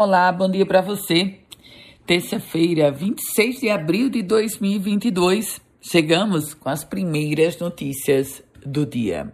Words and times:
Olá, 0.00 0.30
bom 0.30 0.48
dia 0.48 0.64
para 0.64 0.80
você. 0.80 1.40
Terça-feira, 2.06 2.88
26 2.88 3.58
de 3.58 3.68
abril 3.68 4.08
de 4.08 4.22
2022. 4.22 5.60
Chegamos 5.80 6.54
com 6.54 6.68
as 6.68 6.84
primeiras 6.84 7.58
notícias 7.58 8.40
do 8.64 8.86
dia. 8.86 9.32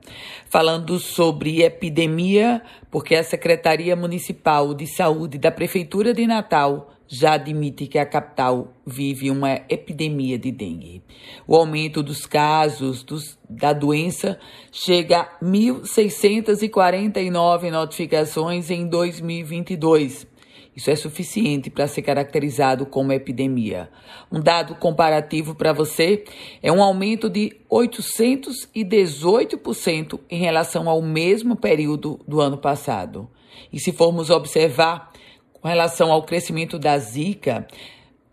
Falando 0.48 0.98
sobre 0.98 1.62
epidemia, 1.62 2.62
porque 2.90 3.14
a 3.14 3.22
Secretaria 3.22 3.94
Municipal 3.94 4.72
de 4.72 4.86
Saúde 4.86 5.36
da 5.36 5.50
Prefeitura 5.50 6.14
de 6.14 6.26
Natal 6.26 6.94
já 7.06 7.34
admite 7.34 7.86
que 7.86 7.98
a 7.98 8.06
capital 8.06 8.72
vive 8.86 9.30
uma 9.30 9.60
epidemia 9.68 10.38
de 10.38 10.50
dengue. 10.50 11.02
O 11.46 11.54
aumento 11.54 12.02
dos 12.02 12.24
casos 12.24 13.02
dos, 13.02 13.38
da 13.48 13.74
doença 13.74 14.38
chega 14.72 15.20
a 15.20 15.28
1.649 15.44 17.70
notificações 17.70 18.70
em 18.70 18.88
2022. 18.88 20.32
Isso 20.76 20.90
é 20.90 20.96
suficiente 20.96 21.70
para 21.70 21.86
ser 21.86 22.02
caracterizado 22.02 22.84
como 22.84 23.12
epidemia. 23.12 23.88
Um 24.30 24.40
dado 24.40 24.74
comparativo 24.74 25.54
para 25.54 25.72
você 25.72 26.24
é 26.62 26.70
um 26.72 26.82
aumento 26.82 27.30
de 27.30 27.56
818% 27.70 30.18
em 30.28 30.38
relação 30.38 30.88
ao 30.88 31.00
mesmo 31.00 31.54
período 31.54 32.18
do 32.26 32.40
ano 32.40 32.58
passado. 32.58 33.30
E 33.72 33.78
se 33.78 33.92
formos 33.92 34.30
observar 34.30 35.12
com 35.52 35.68
relação 35.68 36.10
ao 36.10 36.24
crescimento 36.24 36.76
da 36.78 36.98
Zika, 36.98 37.68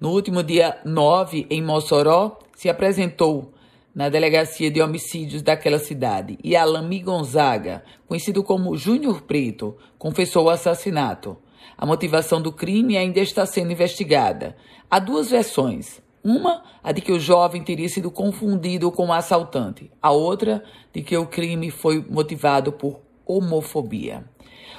no 0.00 0.10
último 0.10 0.42
dia 0.42 0.78
9, 0.84 1.46
em 1.48 1.62
Mossoró, 1.62 2.38
se 2.54 2.68
apresentou 2.68 3.52
na 3.94 4.08
delegacia 4.08 4.70
de 4.70 4.82
homicídios 4.82 5.40
daquela 5.40 5.78
cidade 5.78 6.36
e 6.42 6.56
Alami 6.56 7.00
Gonzaga, 7.00 7.84
conhecido 8.06 8.42
como 8.42 8.76
Júnior 8.76 9.22
Preto, 9.22 9.76
confessou 9.96 10.46
o 10.46 10.50
assassinato. 10.50 11.36
A 11.78 11.86
motivação 11.86 12.42
do 12.42 12.52
crime 12.52 12.96
ainda 12.96 13.20
está 13.20 13.46
sendo 13.46 13.72
investigada. 13.72 14.56
Há 14.90 14.98
duas 14.98 15.30
versões. 15.30 16.02
Uma, 16.24 16.62
a 16.82 16.90
de 16.90 17.02
que 17.02 17.12
o 17.12 17.20
jovem 17.20 17.62
teria 17.62 17.88
sido 17.88 18.10
confundido 18.10 18.90
com 18.90 19.06
um 19.06 19.12
assaltante. 19.12 19.90
A 20.00 20.10
outra, 20.10 20.64
de 20.92 21.02
que 21.02 21.16
o 21.16 21.26
crime 21.26 21.70
foi 21.70 22.04
motivado 22.08 22.72
por 22.72 23.00
homofobia. 23.26 24.24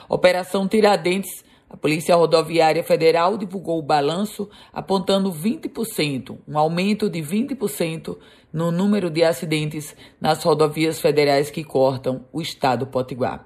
Operação 0.10 0.68
Tiradentes 0.68 1.46
a 1.68 1.76
Polícia 1.76 2.16
Rodoviária 2.16 2.84
Federal 2.84 3.38
divulgou 3.38 3.80
o 3.80 3.82
balanço 3.82 4.50
apontando 4.72 5.32
20%, 5.32 6.38
um 6.48 6.58
aumento 6.58 7.10
de 7.10 7.20
20% 7.22 8.18
no 8.54 8.72
número 8.72 9.10
de 9.10 9.24
acidentes 9.24 9.96
nas 10.22 10.44
rodovias 10.44 11.02
federais 11.02 11.50
que 11.50 11.64
cortam 11.64 12.24
o 12.32 12.40
estado 12.40 12.88
potiguar. 12.88 13.46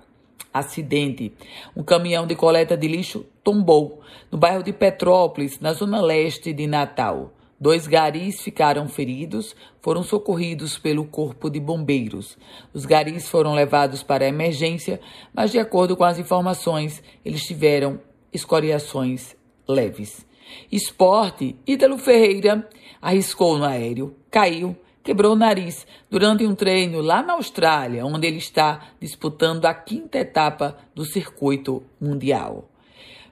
Acidente. 0.54 1.34
Um 1.76 1.84
caminhão 1.84 2.28
de 2.28 2.36
coleta 2.36 2.76
de 2.76 2.88
lixo 2.88 3.26
tombou 3.44 4.02
no 4.32 4.38
bairro 4.38 4.62
de 4.62 4.74
Petrópolis, 4.74 5.60
na 5.60 5.74
zona 5.74 6.02
leste 6.02 6.52
de 6.52 6.68
Natal. 6.68 7.34
Dois 7.60 7.88
garis 7.88 8.42
ficaram 8.42 8.88
feridos, 8.88 9.54
foram 9.82 10.02
socorridos 10.02 10.78
pelo 10.78 11.04
Corpo 11.04 11.50
de 11.50 11.60
Bombeiros. 11.60 12.38
Os 12.74 12.86
garis 12.86 13.28
foram 13.28 13.54
levados 13.54 14.02
para 14.02 14.24
a 14.24 14.30
emergência, 14.30 15.02
mas, 15.34 15.52
de 15.52 15.60
acordo 15.60 15.98
com 15.98 16.06
as 16.06 16.18
informações, 16.18 17.04
eles 17.26 17.44
tiveram 17.44 18.00
escoriações 18.32 19.36
leves. 19.68 20.26
Esporte, 20.72 21.56
Ítalo 21.68 21.98
Ferreira 21.98 22.68
arriscou 23.02 23.58
no 23.58 23.66
aéreo, 23.66 24.16
caiu, 24.32 24.76
quebrou 25.04 25.34
o 25.34 25.38
nariz 25.38 25.86
durante 26.10 26.46
um 26.46 26.56
treino 26.56 27.02
lá 27.02 27.22
na 27.22 27.34
Austrália, 27.34 28.06
onde 28.06 28.26
ele 28.26 28.38
está 28.38 28.90
disputando 29.02 29.66
a 29.66 29.74
quinta 29.74 30.18
etapa 30.18 30.78
do 30.96 31.04
circuito 31.04 31.84
mundial. 32.00 32.70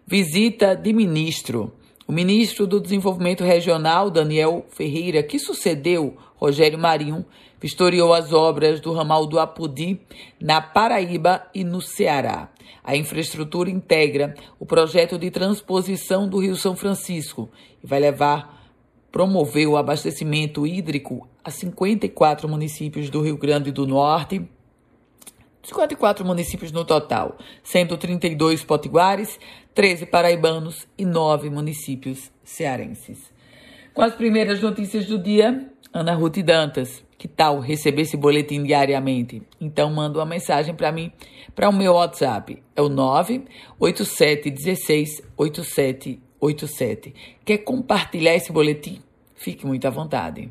Visita 0.06 0.75
de 0.75 0.91
ministro. 0.94 1.73
O 2.07 2.13
ministro 2.13 2.66
do 2.66 2.79
Desenvolvimento 2.79 3.44
Regional, 3.44 4.09
Daniel 4.09 4.66
Ferreira, 4.69 5.22
que 5.22 5.38
sucedeu 5.38 6.16
Rogério 6.38 6.79
Marinho, 6.79 7.25
vistoriou 7.59 8.13
as 8.13 8.31
obras 8.31 8.79
do 8.79 8.94
ramal 8.94 9.25
do 9.25 9.38
Apudi 9.38 10.00
na 10.40 10.62
Paraíba 10.62 11.46
e 11.53 11.66
no 11.66 11.81
Ceará. 11.81 12.50
A 12.81 12.96
infraestrutura 12.96 13.69
integra 13.69 14.35
o 14.57 14.66
projeto 14.66 15.17
de 15.17 15.29
transposição 15.29 16.29
do 16.29 16.40
Rio 16.40 16.56
São 16.56 16.78
Francisco 16.78 17.50
e 17.84 17.85
vai 17.85 18.00
levar, 18.00 18.72
promover 19.12 19.67
o 19.67 19.75
abastecimento 19.75 20.66
hídrico 20.66 21.28
a 21.44 21.51
54 21.51 22.47
municípios 22.47 23.09
do 23.09 23.22
Rio 23.22 23.38
Grande 23.38 23.69
do 23.69 23.85
Norte 23.85 24.47
54 25.67 26.25
municípios 26.25 26.72
no 26.72 26.85
total, 26.85 27.38
sendo 27.61 27.97
32 27.97 28.63
potiguares, 28.63 29.38
13 29.75 30.05
paraibanos 30.05 30.88
e 30.97 31.03
9 31.03 31.50
municípios 31.50 32.31
cearenses. 32.41 33.29
Com 33.94 34.01
as 34.01 34.16
primeiras 34.16 34.61
notícias 34.61 35.07
do 35.07 35.19
dia, 35.19 35.69
Ana 35.91 36.13
Ruth 36.13 36.38
Dantas. 36.38 37.03
Que 37.17 37.28
tal 37.28 37.59
receber 37.59 38.03
esse 38.03 38.16
boletim 38.16 38.63
diariamente? 38.63 39.41
Então 39.59 39.91
manda 39.91 40.19
uma 40.19 40.25
mensagem 40.25 40.73
para 40.73 40.89
mim, 40.91 41.11
para 41.53 41.67
o 41.67 41.73
meu 41.73 41.95
WhatsApp. 41.95 42.63
É 42.73 42.81
o 42.81 42.88
98716 42.88 45.22
8787. 45.35 47.13
Quer 47.44 47.57
compartilhar 47.57 48.35
esse 48.35 48.53
boletim? 48.53 49.01
Fique 49.35 49.66
muito 49.66 49.85
à 49.85 49.89
vontade. 49.89 50.49